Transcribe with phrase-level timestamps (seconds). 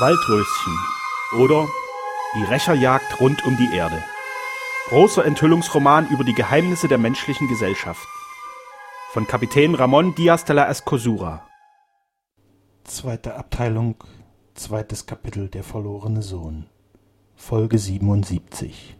[0.00, 0.78] Waldröschen
[1.40, 1.66] oder
[2.36, 4.00] Die Rächerjagd rund um die Erde.
[4.90, 8.06] Großer Enthüllungsroman über die Geheimnisse der menschlichen Gesellschaft.
[9.10, 11.48] Von Kapitän Ramon Diaz de la Escosura.
[12.84, 13.96] Zweite Abteilung,
[14.54, 16.66] zweites Kapitel Der verlorene Sohn.
[17.34, 18.96] Folge 77.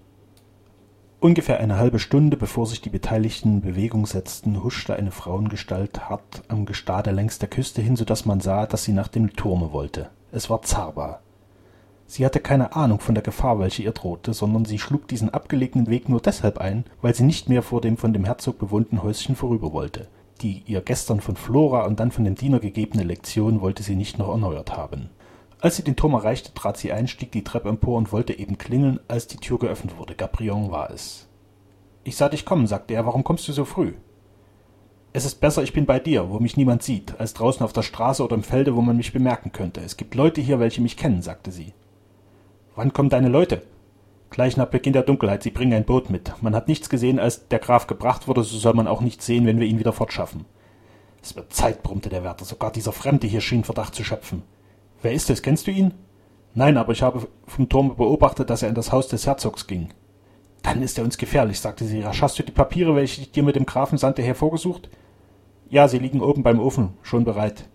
[1.21, 6.43] Ungefähr eine halbe Stunde bevor sich die Beteiligten in Bewegung setzten, huschte eine Frauengestalt hart
[6.49, 9.73] am Gestade längs der Küste hin, so dass man sah, dass sie nach dem Turme
[9.73, 10.11] wollte.
[10.31, 11.21] Es war Zarba.
[12.07, 15.89] Sie hatte keine Ahnung von der Gefahr, welche ihr drohte, sondern sie schlug diesen abgelegenen
[15.89, 19.37] Weg nur deshalb ein, weil sie nicht mehr vor dem von dem Herzog bewohnten Häuschen
[19.37, 20.09] vorüber wollte.
[20.41, 24.19] Die ihr gestern von Flora und dann von dem Diener gegebene Lektion wollte sie nicht
[24.19, 25.11] noch erneuert haben.
[25.61, 28.59] Als sie den Turm erreichte, trat sie ein, stieg die Treppe empor und wollte eben
[28.59, 30.15] klingeln, als die Tür geöffnet wurde.
[30.15, 31.27] Gabrion war es.
[32.05, 33.07] Ich sah dich kommen, sagte er.
[33.07, 33.95] Warum kommst du so früh?
[35.19, 37.83] Es ist besser, ich bin bei dir, wo mich niemand sieht, als draußen auf der
[37.83, 39.81] Straße oder im Felde, wo man mich bemerken könnte.
[39.81, 41.73] Es gibt Leute hier, welche mich kennen, sagte sie.
[42.77, 43.63] Wann kommen deine Leute?
[44.31, 45.43] Gleich nach Beginn der Dunkelheit.
[45.43, 46.33] Sie bringen ein Boot mit.
[46.41, 49.45] Man hat nichts gesehen, als der Graf gebracht wurde, so soll man auch nichts sehen,
[49.45, 50.45] wenn wir ihn wieder fortschaffen.
[51.21, 52.45] Es wird Zeit, brummte der Wärter.
[52.45, 54.45] Sogar dieser Fremde hier schien Verdacht zu schöpfen.
[55.03, 55.43] Wer ist es?
[55.43, 55.95] Kennst du ihn?
[56.55, 59.89] Nein, aber ich habe vom Turm beobachtet, dass er in das Haus des Herzogs ging.
[60.63, 62.23] Dann ist er uns gefährlich, sagte sie rasch.
[62.23, 64.89] Hast du die Papiere, welche ich dir mit dem Grafen sandte, hervorgesucht?
[65.71, 67.69] Ja, sie liegen oben beim Ofen, schon bereit.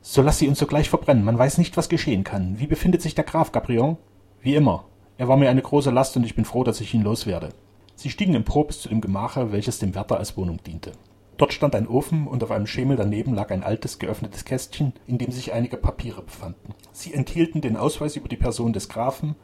[0.00, 1.24] So lass sie uns sogleich verbrennen.
[1.24, 2.60] Man weiß nicht, was geschehen kann.
[2.60, 3.96] Wie befindet sich der Graf, Gabrion?
[4.40, 4.84] Wie immer.
[5.18, 7.50] Er war mir eine große Last und ich bin froh, dass ich ihn loswerde.
[7.96, 10.92] Sie stiegen empor bis zu dem Gemache, welches dem Wärter als Wohnung diente.
[11.36, 15.18] Dort stand ein Ofen und auf einem Schemel daneben lag ein altes, geöffnetes Kästchen, in
[15.18, 16.74] dem sich einige Papiere befanden.
[16.92, 19.34] Sie enthielten den Ausweis über die Person des Grafen,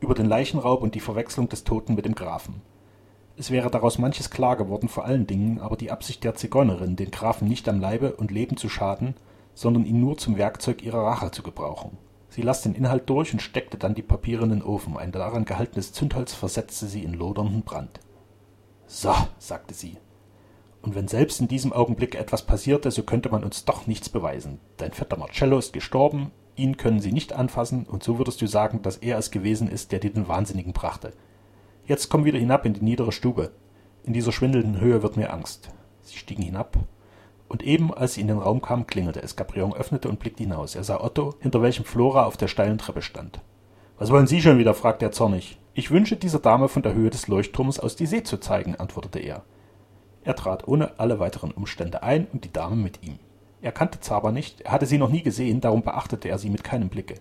[0.00, 2.62] über den Leichenraub und die Verwechslung des Toten mit dem Grafen.
[3.40, 7.10] Es wäre daraus manches klar geworden, vor allen Dingen aber die Absicht der Zigeunerin, den
[7.10, 9.14] Grafen nicht am Leibe und Leben zu schaden,
[9.54, 11.96] sondern ihn nur zum Werkzeug ihrer Rache zu gebrauchen.
[12.28, 14.98] Sie las den Inhalt durch und steckte dann die Papiere in den Ofen.
[14.98, 18.00] Ein daran gehaltenes Zündholz versetzte sie in lodernden Brand.
[18.86, 19.96] So, sagte sie.
[20.82, 24.60] Und wenn selbst in diesem Augenblick etwas passierte, so könnte man uns doch nichts beweisen.
[24.76, 28.82] Dein Vetter Marcello ist gestorben, ihn können sie nicht anfassen, und so würdest du sagen,
[28.82, 31.14] dass er es gewesen ist, der dir den Wahnsinnigen brachte.
[31.90, 33.50] Jetzt komm wieder hinab in die niedere Stube.
[34.04, 35.70] In dieser schwindelnden Höhe wird mir Angst.
[36.02, 36.78] Sie stiegen hinab,
[37.48, 39.34] und eben als sie in den Raum kamen, klingelte es.
[39.34, 40.76] Gabrion öffnete und blickte hinaus.
[40.76, 43.40] Er sah Otto, hinter welchem Flora auf der steilen Treppe stand.
[43.98, 44.72] Was wollen Sie schon wieder?
[44.72, 45.58] fragte er zornig.
[45.74, 49.18] Ich wünsche dieser Dame von der Höhe des Leuchtturmes aus die See zu zeigen, antwortete
[49.18, 49.42] er.
[50.22, 53.18] Er trat ohne alle weiteren Umstände ein und die Dame mit ihm.
[53.62, 56.62] Er kannte Zaber nicht, er hatte sie noch nie gesehen, darum beachtete er sie mit
[56.62, 57.16] keinem Blicke.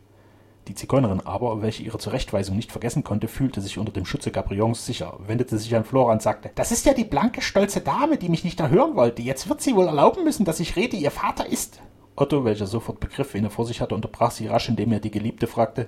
[0.67, 4.85] Die Zigeunerin aber, welche ihre Zurechtweisung nicht vergessen konnte, fühlte sich unter dem Schutze Gabrions
[4.85, 8.29] sicher, wendete sich an Flora und sagte, das ist ja die blanke, stolze Dame, die
[8.29, 9.21] mich nicht erhören wollte.
[9.21, 11.81] Jetzt wird sie wohl erlauben müssen, dass ich rede, ihr Vater ist.
[12.15, 15.11] Otto, welcher sofort begriff, wen er vor sich hatte, unterbrach sie rasch, indem er die
[15.11, 15.87] Geliebte fragte,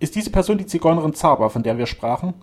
[0.00, 2.34] ist diese Person die Zigeunerin Zaber, von der wir sprachen?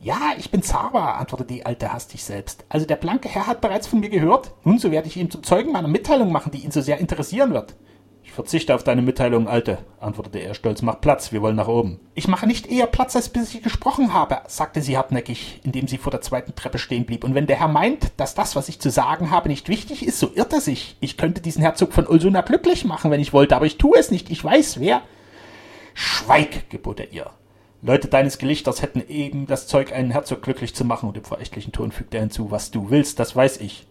[0.00, 2.64] Ja, ich bin Zaber, antwortete die Alte hastig selbst.
[2.68, 4.52] Also der blanke Herr hat bereits von mir gehört.
[4.64, 7.52] Nun, so werde ich ihm zum Zeugen meiner Mitteilung machen, die ihn so sehr interessieren
[7.52, 7.76] wird.
[8.32, 10.80] Ich verzichte auf deine Mitteilung, Alte, antwortete er stolz.
[10.80, 12.00] Mach Platz, wir wollen nach oben.
[12.14, 15.98] Ich mache nicht eher Platz, als bis ich gesprochen habe, sagte sie hartnäckig, indem sie
[15.98, 17.24] vor der zweiten Treppe stehen blieb.
[17.24, 20.18] Und wenn der Herr meint, dass das, was ich zu sagen habe, nicht wichtig ist,
[20.18, 20.96] so irrt er sich.
[21.00, 24.10] Ich könnte diesen Herzog von Ulsuna glücklich machen, wenn ich wollte, aber ich tue es
[24.10, 24.30] nicht.
[24.30, 25.02] Ich weiß, wer.
[25.92, 27.30] Schweig, gebot er ihr.
[27.82, 31.72] Leute deines Gelichters hätten eben das Zeug, einen Herzog glücklich zu machen, und im verächtlichen
[31.72, 33.86] Ton fügte er hinzu, was du willst, das weiß ich.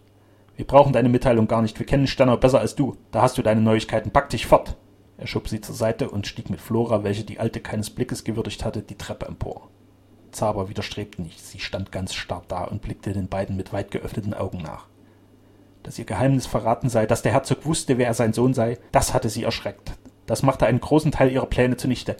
[0.56, 1.78] Wir brauchen deine Mitteilung gar nicht.
[1.78, 2.96] Wir kennen Sternau besser als du.
[3.10, 4.10] Da hast du deine Neuigkeiten.
[4.10, 4.76] Pack dich fort.
[5.16, 8.64] Er schob sie zur Seite und stieg mit Flora, welche die Alte keines Blickes gewürdigt
[8.64, 9.68] hatte, die Treppe empor.
[10.30, 11.40] Zaber widerstrebte nicht.
[11.40, 14.86] Sie stand ganz starr da und blickte den beiden mit weit geöffneten Augen nach.
[15.82, 19.14] Dass ihr Geheimnis verraten sei, dass der Herzog wusste, wer er sein Sohn sei, das
[19.14, 19.92] hatte sie erschreckt.
[20.26, 22.16] Das machte einen großen Teil ihrer Pläne zunichte.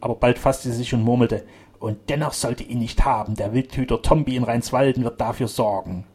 [0.00, 1.44] Aber bald fasste sie sich und murmelte,
[1.78, 3.34] und dennoch sollte ihn nicht haben.
[3.34, 6.06] Der Wildhüter Tombi in Rheinswalden wird dafür sorgen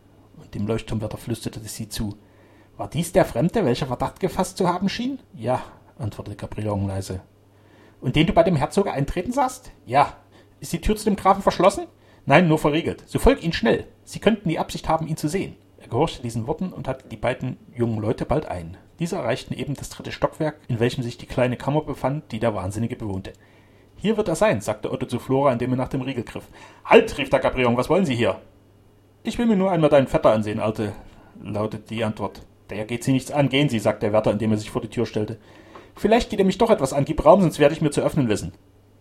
[0.53, 2.17] dem Leuchtturmwärter flüsterte sie zu.
[2.77, 5.19] War dies der Fremde, welcher Verdacht gefasst zu haben schien?
[5.33, 5.61] Ja,
[5.97, 7.21] antwortete Gabrielon leise.
[8.01, 9.71] Und den du bei dem Herzoge eintreten sahst?
[9.85, 10.13] Ja.
[10.59, 11.87] Ist die Tür zu dem Grafen verschlossen?
[12.25, 13.03] Nein, nur verriegelt.
[13.07, 13.87] So folg ihn schnell.
[14.03, 15.55] Sie könnten die Absicht haben, ihn zu sehen.
[15.79, 18.77] Er gehorchte diesen Worten und hatte die beiden jungen Leute bald ein.
[18.99, 22.55] Diese erreichten eben das dritte Stockwerk, in welchem sich die kleine Kammer befand, die der
[22.55, 23.33] Wahnsinnige bewohnte.
[23.95, 26.47] Hier wird er sein, sagte Otto zu Flora, indem er nach dem Riegel griff.
[26.85, 28.41] Halt, rief der Gabrion, was wollen Sie hier?
[29.27, 30.93] Ich will mir nur einmal deinen Vetter ansehen, Alte,
[31.43, 32.43] lautet die Antwort.
[32.69, 34.87] Der geht Sie nichts an, gehen Sie, sagt der Wärter, indem er sich vor die
[34.87, 35.37] Tür stellte.
[35.97, 38.29] Vielleicht geht er mich doch etwas an, gib Raum, sonst werde ich mir zu öffnen
[38.29, 38.53] wissen.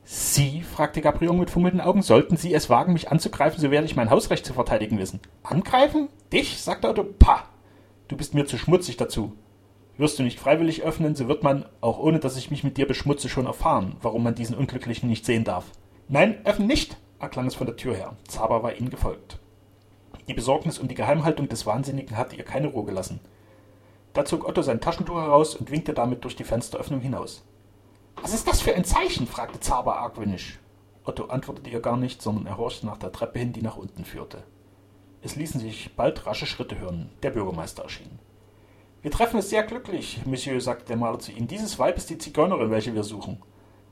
[0.03, 0.63] Sie?
[0.63, 2.03] fragte Gabrion mit funkelnden Augen.
[2.03, 5.21] Sollten Sie es wagen, mich anzugreifen, so werde ich mein Hausrecht zu verteidigen wissen.
[5.45, 6.09] Angreifen?
[6.33, 6.61] Dich?
[6.61, 7.05] sagte Otto.
[7.05, 7.45] Pah!
[8.09, 9.33] Du bist mir zu schmutzig dazu.
[9.97, 12.89] Wirst du nicht freiwillig öffnen, so wird man, auch ohne dass ich mich mit dir
[12.89, 15.67] beschmutze, schon erfahren, warum man diesen Unglücklichen nicht sehen darf.
[16.09, 18.17] Nein, öffnen nicht, erklang es von der Tür her.
[18.27, 19.39] Zaber war ihnen gefolgt.
[20.29, 23.21] Die Besorgnis um die Geheimhaltung des Wahnsinnigen hatte ihr keine Ruhe gelassen.
[24.13, 27.45] Da zog Otto sein Taschentuch heraus und winkte damit durch die Fensteröffnung hinaus.
[28.21, 29.27] Was ist das für ein Zeichen?
[29.27, 30.59] fragte Zaber argwöhnisch.
[31.05, 34.05] Otto antwortete ihr gar nicht, sondern er horchte nach der Treppe hin, die nach unten
[34.05, 34.43] führte.
[35.23, 37.11] Es ließen sich bald rasche Schritte hören.
[37.23, 38.19] Der Bürgermeister erschien.
[39.03, 41.47] Wir treffen es sehr glücklich, Monsieur, sagte der Maler zu ihm.
[41.47, 43.41] Dieses Weib ist die Zigeunerin, welche wir suchen.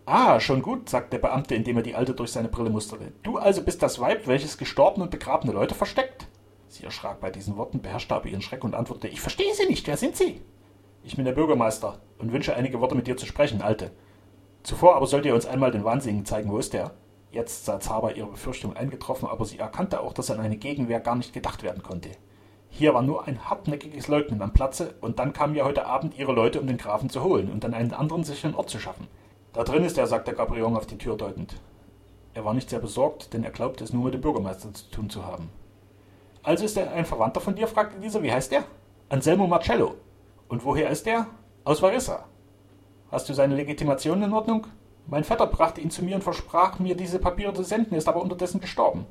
[0.07, 3.13] Ah, schon gut, sagte der Beamte, indem er die Alte durch seine Brille musterte.
[3.23, 6.27] Du also bist das Weib, welches gestorbene und begrabene Leute versteckt?
[6.69, 9.87] Sie erschrak bei diesen Worten, beherrschte aber ihren Schreck und antwortete, ich verstehe Sie nicht,
[9.87, 10.43] wer sind Sie?
[11.03, 13.93] Ich bin der Bürgermeister und wünsche einige Worte mit dir zu sprechen, Alte.
[14.63, 16.93] Zuvor aber sollt ihr uns einmal den Wahnsinnigen zeigen, wo ist der?
[17.31, 21.17] Jetzt sah Zaber ihre Befürchtung eingetroffen, aber sie erkannte auch, dass an eine Gegenwehr gar
[21.17, 22.11] nicht gedacht werden konnte.
[22.69, 26.33] Hier war nur ein hartnäckiges Leugnen am Platze, und dann kamen ja heute Abend ihre
[26.33, 29.09] Leute, um den Grafen zu holen und an einen anderen sicheren Ort zu schaffen.
[29.55, 31.55] Da drin ist er, sagte Gabrion auf die Tür deutend.
[32.35, 35.09] Er war nicht sehr besorgt, denn er glaubte es nur mit dem Bürgermeister zu tun
[35.09, 35.49] zu haben.
[36.43, 37.69] Also ist er ein Verwandter von dir?
[37.69, 38.23] fragte dieser.
[38.23, 38.65] Wie heißt er?
[39.09, 39.95] Anselmo Marcello.
[40.49, 41.29] Und woher ist er?
[41.63, 42.25] Aus Varissa.
[43.13, 44.67] Hast du seine Legitimation in Ordnung?
[45.07, 48.21] Mein Vetter brachte ihn zu mir und versprach mir, diese Papiere zu senden, ist aber
[48.21, 49.07] unterdessen gestorben.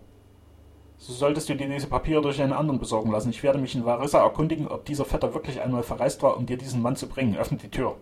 [0.97, 3.29] So solltest du dir diese Papiere durch einen anderen besorgen lassen.
[3.29, 6.57] Ich werde mich in Varissa erkundigen, ob dieser Vetter wirklich einmal verreist war, um dir
[6.57, 7.37] diesen Mann zu bringen.
[7.37, 7.95] Öffne die Tür.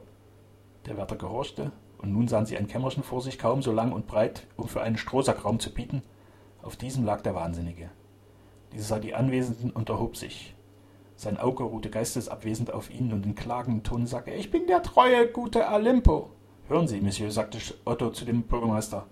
[0.88, 1.72] Der Wärter gehorchte,
[2.02, 4.82] und nun sahen sie ein Kämmerchen vor sich, kaum so lang und breit, um für
[4.82, 6.02] einen Strohsack Raum zu bieten.
[6.62, 7.90] Auf diesem lag der Wahnsinnige.
[8.74, 10.56] Dieser sah die Anwesenden und erhob sich.
[11.16, 14.82] Sein Auge ruhte geistesabwesend auf ihnen und in klagendem Ton sagte er, ich bin der
[14.82, 16.32] treue, gute Alimpo.
[16.68, 19.06] Hören Sie, Monsieur, sagte Otto zu dem Bürgermeister.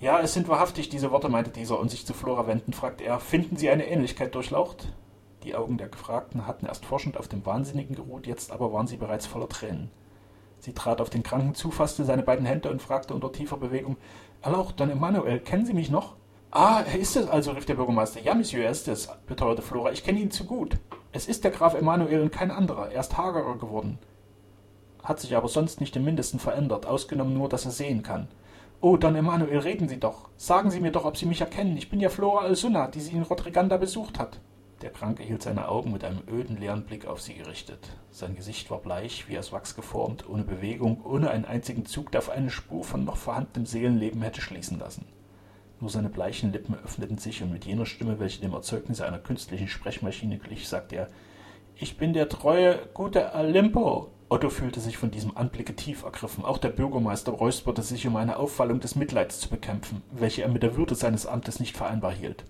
[0.00, 3.20] Ja, es sind wahrhaftig diese Worte, meinte dieser, und sich zu Flora wendend, fragte er,
[3.20, 4.88] finden Sie eine Ähnlichkeit durchlaucht?
[5.42, 8.96] Die Augen der Gefragten hatten erst forschend auf dem Wahnsinnigen geruht, jetzt aber waren sie
[8.96, 9.90] bereits voller Tränen.
[10.66, 13.96] Sie trat auf den Kranken zu, fasste seine beiden Hände und fragte unter tiefer Bewegung,
[14.42, 16.16] Erlauch, Don Emanuel, kennen Sie mich noch?
[16.50, 18.20] Ah, er ist es also, rief der Bürgermeister.
[18.20, 19.92] Ja, Monsieur, er ist es, beteuerte Flora.
[19.92, 20.76] Ich kenne ihn zu gut.
[21.12, 22.90] Es ist der Graf Emanuel und kein anderer.
[22.90, 24.00] Er ist hagerer geworden.
[25.04, 28.26] Hat sich aber sonst nicht im Mindesten verändert, ausgenommen nur, dass er sehen kann.
[28.80, 30.30] Oh, Don Emanuel, reden Sie doch.
[30.36, 31.76] Sagen Sie mir doch, ob Sie mich erkennen.
[31.76, 34.40] Ich bin ja Flora Alsunna, die Sie in Rodriganda besucht hat.
[34.82, 37.78] Der Kranke hielt seine Augen mit einem öden, leeren Blick auf sie gerichtet.
[38.10, 42.20] Sein Gesicht war bleich, wie aus Wachs geformt, ohne Bewegung, ohne einen einzigen Zug, der
[42.20, 45.06] auf eine Spur von noch vorhandenem Seelenleben hätte schließen lassen.
[45.80, 49.68] Nur seine bleichen Lippen öffneten sich, und mit jener Stimme, welche dem Erzeugnis einer künstlichen
[49.68, 51.08] Sprechmaschine glich, sagte er
[51.74, 56.44] Ich bin der treue, gute Alimpo, Otto fühlte sich von diesem Anblicke tief ergriffen.
[56.44, 60.62] Auch der Bürgermeister räusperte sich, um eine Auffallung des Mitleids zu bekämpfen, welche er mit
[60.62, 62.44] der Würde seines Amtes nicht vereinbar hielt.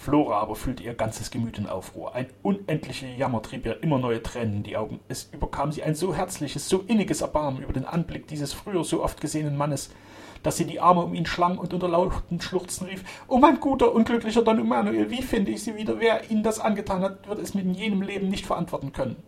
[0.00, 2.14] Flora aber fühlte ihr ganzes Gemüt in Aufruhr.
[2.14, 4.98] Ein unendlicher Jammer trieb ihr immer neue Tränen in die Augen.
[5.08, 9.04] Es überkam sie ein so herzliches, so inniges Erbarmen über den Anblick dieses früher so
[9.04, 9.90] oft gesehenen Mannes,
[10.42, 13.94] dass sie die Arme um ihn schlang und unter lauten Schluchzen rief: Oh mein guter,
[13.94, 16.00] unglücklicher Don Emanuel, wie finde ich sie wieder?
[16.00, 19.22] Wer ihnen das angetan hat, wird es mit jenem Leben nicht verantworten können.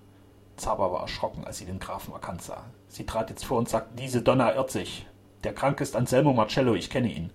[0.57, 2.65] Zaba war erschrocken, als sie den Grafen erkannt sah.
[2.89, 5.07] Sie trat jetzt vor und sagte, diese Donna irrt sich.
[5.45, 7.31] Der Kranke ist Anselmo Marcello, ich kenne ihn.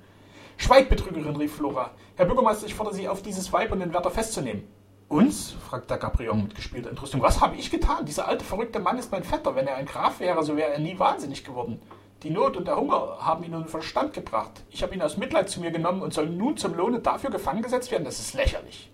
[0.59, 1.91] Schweig, Betrügerin, rief Flora.
[2.15, 4.67] Herr Bürgermeister, ich fordere Sie auf, dieses Weib und den Wärter festzunehmen.
[5.07, 5.51] Uns?
[5.69, 7.21] fragte Gabrion mit gespielter Entrüstung.
[7.21, 8.05] Was habe ich getan?
[8.05, 9.55] Dieser alte, verrückte Mann ist mein Vetter.
[9.55, 11.79] Wenn er ein Graf wäre, so wäre er nie wahnsinnig geworden.
[12.23, 14.63] Die Not und der Hunger haben ihn in Verstand gebracht.
[14.71, 17.61] Ich habe ihn aus Mitleid zu mir genommen und soll nun zum Lohne dafür gefangen
[17.61, 18.03] gesetzt werden.
[18.03, 18.91] Das ist lächerlich.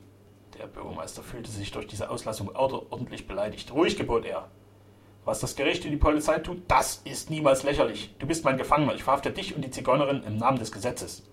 [0.60, 3.74] Der Bürgermeister fühlte sich durch diese Auslassung ordentlich beleidigt.
[3.74, 4.50] Ruhig gebot er.
[5.24, 8.14] Was das Gericht und die Polizei tut, das ist niemals lächerlich.
[8.20, 8.94] Du bist mein Gefangener.
[8.94, 11.24] Ich verhafte dich und die Zigeunerin im Namen des Gesetzes.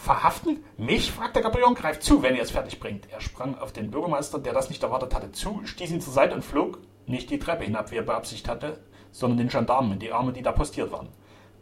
[0.00, 0.64] Verhaften?
[0.78, 1.12] Mich?
[1.12, 1.74] fragte Gabriel.
[1.74, 3.12] Greift zu, wenn ihr es fertig bringt.
[3.12, 6.34] Er sprang auf den Bürgermeister, der das nicht erwartet hatte, zu, stieß ihn zur Seite
[6.34, 8.80] und flog nicht die Treppe hinab, wie er beabsichtigt hatte,
[9.10, 11.10] sondern den Gendarmen in die Arme, die da postiert waren.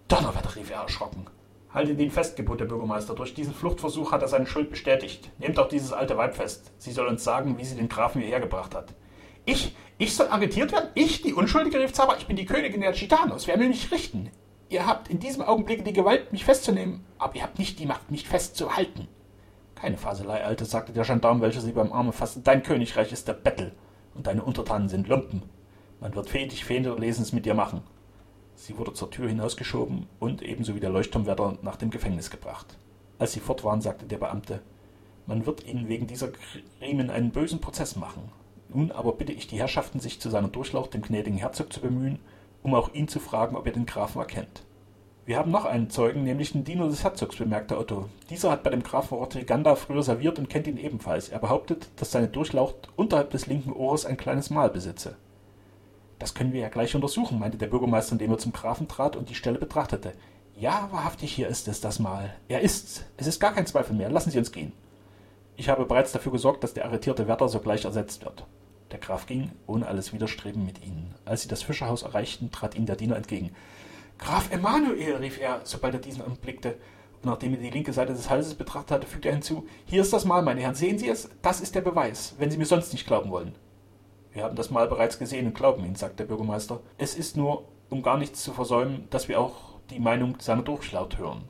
[0.06, 1.26] Donnerwetter, rief er erschrocken.
[1.74, 3.16] Haltet ihn fest, gebot der Bürgermeister.
[3.16, 5.32] Durch diesen Fluchtversuch hat er seine Schuld bestätigt.
[5.38, 6.70] Nehmt auch dieses alte Weib fest.
[6.78, 8.94] Sie soll uns sagen, wie sie den Grafen hierher gebracht hat.
[9.46, 9.74] Ich?
[9.98, 10.90] Ich soll arretiert werden?
[10.94, 12.16] Ich, die Unschuldige, rief Zauber.
[12.18, 13.48] Ich bin die Königin der Gitanos.
[13.48, 14.30] Wer will mich richten?
[14.70, 18.10] Ihr habt in diesem Augenblick die Gewalt, mich festzunehmen, aber ihr habt nicht die Macht,
[18.10, 19.08] mich festzuhalten.
[19.74, 22.40] Keine Faselei, Alte, sagte der Gendarm, welcher sie beim Arme fasste.
[22.40, 23.72] Dein Königreich ist der Bettel
[24.14, 25.42] und deine Untertanen sind Lumpen.
[26.00, 27.82] Man wird fähig Federlesens mit dir machen.
[28.56, 32.76] Sie wurde zur Tür hinausgeschoben und ebenso wie der Leuchtturmwärter nach dem Gefängnis gebracht.
[33.18, 34.60] Als sie fort waren, sagte der Beamte,
[35.26, 36.30] man wird Ihnen wegen dieser
[36.80, 38.32] Riemen einen bösen Prozess machen.
[38.68, 42.18] Nun aber bitte ich die Herrschaften, sich zu seiner Durchlaucht, dem gnädigen Herzog, zu bemühen,
[42.62, 44.64] um auch ihn zu fragen, ob er den Grafen erkennt.
[45.28, 48.08] Wir haben noch einen Zeugen, nämlich den Diener des Herzogs, bemerkte Otto.
[48.30, 51.28] Dieser hat bei dem Grafen Ortriganda früher serviert und kennt ihn ebenfalls.
[51.28, 55.16] Er behauptet, dass seine Durchlaucht unterhalb des linken Ohres ein kleines Mal besitze.
[56.18, 59.28] Das können wir ja gleich untersuchen, meinte der Bürgermeister, indem er zum Grafen trat und
[59.28, 60.14] die Stelle betrachtete.
[60.56, 62.34] Ja, wahrhaftig, hier ist es das Mal.
[62.48, 63.04] Er ist's.
[63.18, 64.10] Es ist gar kein Zweifel mehr.
[64.10, 64.72] Lassen Sie uns gehen.
[65.56, 68.46] Ich habe bereits dafür gesorgt, dass der arretierte Wärter sogleich ersetzt wird.
[68.90, 71.14] Der Graf ging, ohne alles Widerstreben, mit ihnen.
[71.24, 73.54] Als sie das Fischerhaus erreichten, trat ihnen der Diener entgegen.
[74.18, 76.76] Graf Emanuel, rief er, sobald er diesen anblickte.
[77.16, 80.12] Und nachdem er die linke Seite des Halses betrachtet hatte, fügte er hinzu: Hier ist
[80.12, 80.74] das Mal, meine Herren.
[80.74, 81.28] Sehen Sie es?
[81.42, 83.54] Das ist der Beweis, wenn Sie mir sonst nicht glauben wollen.
[84.32, 86.80] Wir haben das Mal bereits gesehen und glauben Ihnen, sagte der Bürgermeister.
[86.96, 91.18] Es ist nur, um gar nichts zu versäumen, dass wir auch die Meinung seiner Durchlaut
[91.18, 91.44] hören.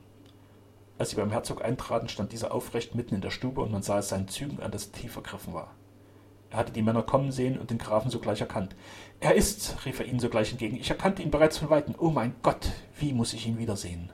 [0.97, 3.99] Als sie beim Herzog eintraten, stand dieser aufrecht mitten in der Stube und man sah
[3.99, 5.71] es seinen Zügen an, dass er tief ergriffen war.
[6.51, 8.75] Er hatte die Männer kommen sehen und den Grafen sogleich erkannt.
[9.19, 10.77] Er ist's, rief er ihnen sogleich entgegen.
[10.77, 11.95] Ich erkannte ihn bereits von weitem.
[11.97, 14.11] Oh mein Gott, wie muss ich ihn wiedersehen?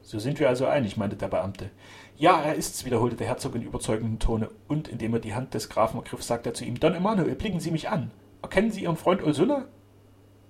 [0.00, 1.70] So sind wir also einig, meinte der Beamte.
[2.16, 5.68] Ja, er ist's, wiederholte der Herzog in überzeugendem Tone, und indem er die Hand des
[5.68, 8.10] Grafen ergriff, sagte er zu ihm, Don Emanuel, blicken Sie mich an.
[8.42, 9.64] Erkennen Sie Ihren Freund Ulsulla?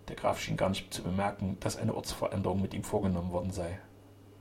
[0.08, 3.78] Der Graf schien gar nicht zu bemerken, dass eine Ortsveränderung mit ihm vorgenommen worden sei.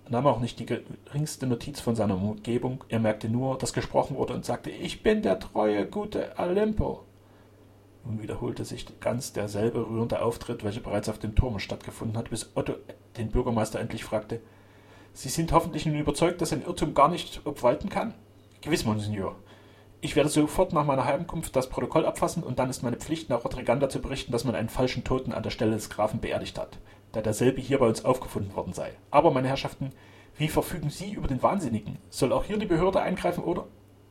[0.10, 4.34] Nahm auch nicht die geringste Notiz von seiner Umgebung, er merkte nur, dass gesprochen wurde
[4.34, 7.04] und sagte, ich bin der treue, gute Alimpo.
[8.06, 12.52] Nun wiederholte sich ganz derselbe rührende Auftritt, welcher bereits auf dem Turme stattgefunden hatte, bis
[12.56, 12.74] Otto
[13.18, 14.42] den Bürgermeister endlich fragte,
[15.16, 18.16] Sie sind hoffentlich nun überzeugt, dass ein Irrtum gar nicht obwalten kann?
[18.62, 19.36] Gewiss, Monsignor.
[20.02, 23.46] Ich werde sofort nach meiner Heimkunft das Protokoll abfassen und dann ist meine Pflicht, nach
[23.46, 26.80] Rodriganda zu berichten, dass man einen falschen Toten an der Stelle des Grafen beerdigt hat,
[27.14, 28.92] da derselbe hier bei uns aufgefunden worden sei.
[29.10, 29.92] Aber, meine Herrschaften,
[30.36, 32.00] wie verfügen Sie über den Wahnsinnigen?
[32.10, 33.68] Soll auch hier die Behörde eingreifen, oder?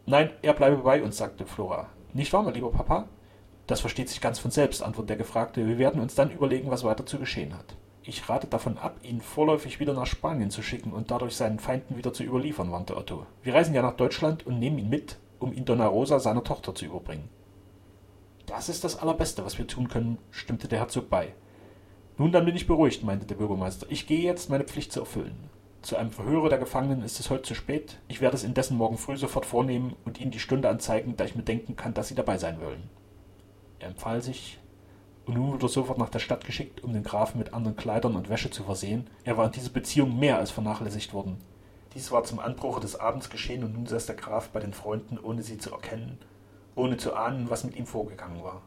[0.06, 1.88] Nein, er bleibe bei uns, sagte Flora.
[2.14, 3.08] Nicht wahr, mein lieber Papa?
[3.66, 5.66] Das versteht sich ganz von selbst, antwortete der Gefragte.
[5.66, 7.76] Wir werden uns dann überlegen, was weiter zu geschehen hat.
[8.04, 11.96] Ich rate davon ab, ihn vorläufig wieder nach Spanien zu schicken und dadurch seinen Feinden
[11.96, 13.26] wieder zu überliefern, warnte Otto.
[13.42, 16.74] Wir reisen ja nach Deutschland und nehmen ihn mit, um ihn Donna Rosa seiner Tochter
[16.74, 17.28] zu überbringen.
[18.46, 21.32] Das ist das Allerbeste, was wir tun können, stimmte der Herzog bei.
[22.22, 23.88] Nun, dann bin ich beruhigt, meinte der Bürgermeister.
[23.90, 25.34] Ich gehe jetzt, meine Pflicht zu erfüllen.
[25.80, 27.98] Zu einem Verhöre der Gefangenen ist es heute zu spät.
[28.06, 31.34] Ich werde es indessen morgen früh sofort vornehmen und Ihnen die Stunde anzeigen, da ich
[31.34, 32.88] mir denken kann, dass Sie dabei sein wollen.
[33.80, 34.60] Er empfahl sich,
[35.26, 38.14] und nun wurde er sofort nach der Stadt geschickt, um den Grafen mit anderen Kleidern
[38.14, 39.10] und Wäsche zu versehen.
[39.24, 41.38] Er war in dieser Beziehung mehr als vernachlässigt worden.
[41.96, 45.18] Dies war zum Anbruche des Abends geschehen und nun saß der Graf bei den Freunden,
[45.18, 46.18] ohne sie zu erkennen,
[46.76, 48.62] ohne zu ahnen, was mit ihm vorgegangen war.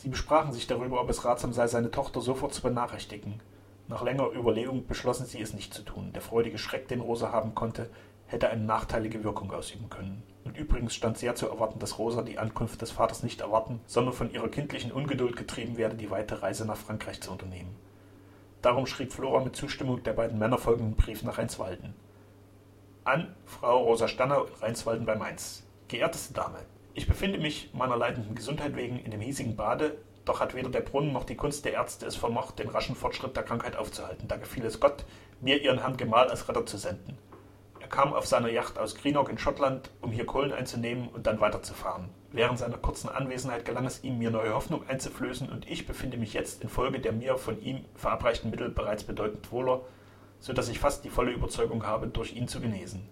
[0.00, 3.42] Sie besprachen sich darüber, ob es ratsam sei, seine Tochter sofort zu benachrichtigen.
[3.86, 6.14] Nach längerer Überlegung beschlossen sie, es nicht zu tun.
[6.14, 7.90] Der freudige Schreck, den Rosa haben konnte,
[8.24, 10.22] hätte eine nachteilige Wirkung ausüben können.
[10.44, 14.14] Und übrigens stand sehr zu erwarten, dass Rosa die Ankunft des Vaters nicht erwarten, sondern
[14.14, 17.76] von ihrer kindlichen Ungeduld getrieben werde, die weite Reise nach Frankreich zu unternehmen.
[18.62, 21.92] Darum schrieb Flora mit Zustimmung der beiden Männer folgenden Brief nach Einswalden
[23.04, 25.64] an Frau Rosa Stanner in Rheinswalden bei Mainz.
[25.88, 26.58] Geehrteste Dame,
[26.94, 30.80] ich befinde mich meiner leidenden Gesundheit wegen in dem hiesigen Bade, doch hat weder der
[30.80, 34.28] Brunnen noch die Kunst der Ärzte es vermocht, den raschen Fortschritt der Krankheit aufzuhalten.
[34.28, 35.04] Da gefiel es Gott,
[35.40, 37.16] mir ihren Herrn Gemahl als Retter zu senden.
[37.80, 41.40] Er kam auf seiner Yacht aus Greenock in Schottland, um hier Kohlen einzunehmen und dann
[41.40, 42.10] weiterzufahren.
[42.32, 46.32] Während seiner kurzen Anwesenheit gelang es ihm, mir neue Hoffnung einzuflößen, und ich befinde mich
[46.32, 49.80] jetzt infolge der mir von ihm verabreichten Mittel bereits bedeutend wohler,
[50.38, 53.08] so dass ich fast die volle Überzeugung habe, durch ihn zu genesen.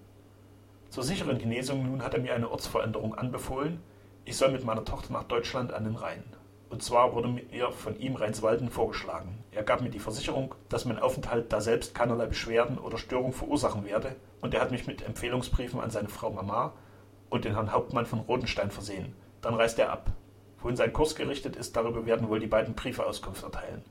[0.91, 3.83] Zur sicheren Genesung nun hat er mir eine Ortsveränderung anbefohlen,
[4.25, 6.25] ich soll mit meiner Tochter nach Deutschland an den Rhein.
[6.71, 9.43] Und zwar wurde mir von ihm Rheinswalden vorgeschlagen.
[9.53, 13.85] Er gab mir die Versicherung, dass mein Aufenthalt da selbst keinerlei Beschwerden oder Störung verursachen
[13.85, 16.73] werde, und er hat mich mit Empfehlungsbriefen an seine Frau Mama
[17.31, 19.15] und den Herrn Hauptmann von Rodenstein versehen.
[19.41, 20.11] Dann reist er ab.
[20.61, 23.85] Wohin sein Kurs gerichtet ist, darüber werden wohl die beiden Briefe Auskunft erteilen.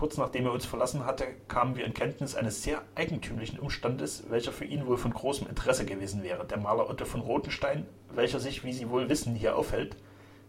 [0.00, 4.50] Kurz nachdem er uns verlassen hatte, kamen wir in Kenntnis eines sehr eigentümlichen Umstandes, welcher
[4.50, 6.46] für ihn wohl von großem Interesse gewesen wäre.
[6.46, 9.98] Der Maler Otto von Rothenstein, welcher sich, wie Sie wohl wissen, hier aufhält,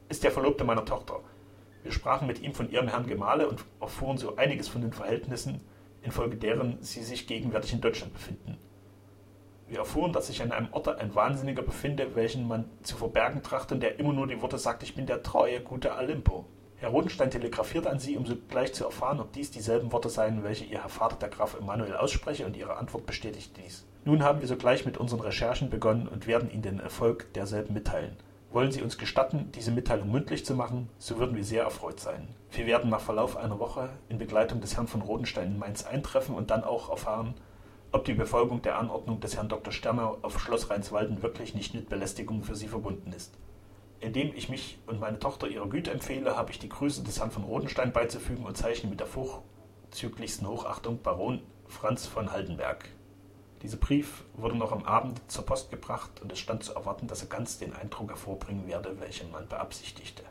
[0.07, 1.19] ist der Verlobte meiner Tochter.
[1.83, 5.59] Wir sprachen mit ihm von ihrem Herrn Gemahle und erfuhren so einiges von den Verhältnissen,
[6.01, 8.57] infolge deren sie sich gegenwärtig in Deutschland befinden.
[9.67, 13.73] Wir erfuhren, dass sich an einem Orte ein Wahnsinniger befinde, welchen man zu verbergen trachte
[13.73, 16.45] und der immer nur die Worte sagt, ich bin der treue, gute Alimpo.
[16.81, 20.65] Herr Rodenstein telegrafiert an Sie, um sogleich zu erfahren, ob dies dieselben Worte seien, welche
[20.65, 23.85] Ihr Herr Vater, der Graf Emanuel, ausspreche, und Ihre Antwort bestätigt dies.
[24.03, 28.17] Nun haben wir sogleich mit unseren Recherchen begonnen und werden Ihnen den Erfolg derselben mitteilen.
[28.51, 32.29] Wollen Sie uns gestatten, diese Mitteilung mündlich zu machen, so würden wir sehr erfreut sein.
[32.49, 36.33] Wir werden nach Verlauf einer Woche in Begleitung des Herrn von Rodenstein in Mainz eintreffen
[36.33, 37.35] und dann auch erfahren,
[37.91, 39.71] ob die Befolgung der Anordnung des Herrn Dr.
[39.71, 43.37] Sterner auf Schloss Rheinswalden wirklich nicht mit Belästigung für Sie verbunden ist.
[44.01, 47.29] Indem ich mich und meine Tochter ihrer Güte empfehle, habe ich die Grüße des Herrn
[47.29, 52.89] von Rodenstein beizufügen und zeichne mit der vorzüglichsten Hochachtung Baron Franz von Haldenberg.
[53.61, 57.21] Dieser Brief wurde noch am Abend zur Post gebracht und es stand zu erwarten, dass
[57.21, 60.23] er ganz den Eindruck hervorbringen werde, welchen man beabsichtigte.